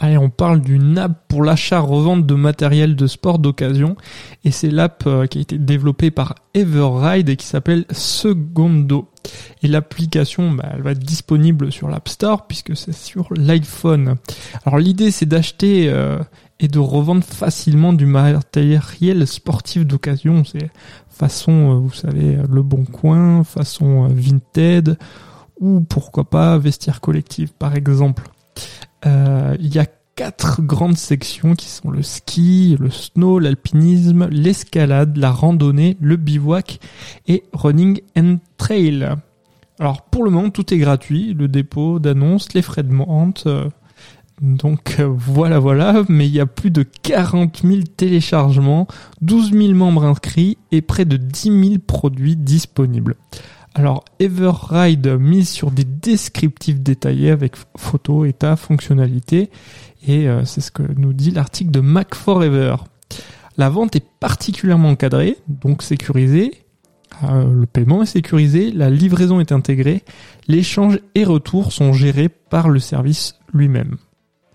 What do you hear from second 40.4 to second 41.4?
tout est gratuit,